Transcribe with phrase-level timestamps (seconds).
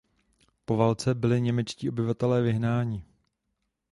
[0.65, 3.05] Po válce byli němečtí obyvatelé vyhnáni.